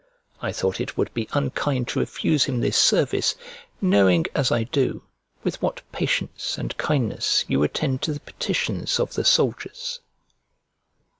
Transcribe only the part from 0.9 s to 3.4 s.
would be unkind to refuse him this service,